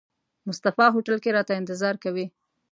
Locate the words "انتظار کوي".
1.59-2.25